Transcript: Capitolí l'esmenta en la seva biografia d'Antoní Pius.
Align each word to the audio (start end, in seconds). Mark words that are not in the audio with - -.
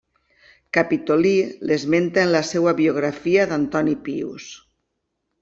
Capitolí 0.77 1.33
l'esmenta 1.71 2.23
en 2.23 2.33
la 2.37 2.41
seva 2.53 2.73
biografia 2.81 3.47
d'Antoní 3.53 3.95
Pius. 4.09 4.51